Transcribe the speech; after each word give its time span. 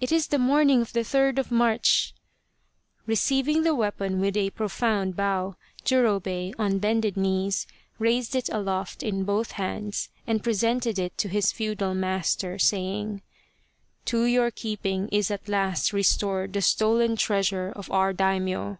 It 0.00 0.10
is 0.10 0.26
the 0.26 0.40
morning 0.40 0.82
of 0.82 0.92
the 0.92 1.04
third 1.04 1.38
of 1.38 1.52
March!" 1.52 2.12
Receiving 3.06 3.62
the 3.62 3.76
weapon 3.76 4.18
with 4.20 4.36
a 4.36 4.50
profound 4.50 5.14
bow, 5.14 5.54
Jurobei, 5.84 6.52
on 6.58 6.80
bended 6.80 7.16
knees, 7.16 7.64
raised 8.00 8.34
it 8.34 8.48
aloft 8.48 9.04
in 9.04 9.22
both 9.22 9.52
hands 9.52 10.08
and 10.26 10.42
presented 10.42 10.98
it 10.98 11.16
to 11.18 11.28
his 11.28 11.52
feudal 11.52 11.94
master, 11.94 12.58
saying:" 12.58 13.22
To 14.06 14.24
your 14.24 14.50
keeping 14.50 15.06
is 15.10 15.30
at 15.30 15.48
last 15.48 15.92
restored 15.92 16.54
the 16.54 16.60
stolen 16.62 17.14
treasure 17.14 17.68
of 17.76 17.88
our 17.92 18.12
Daimio 18.12 18.78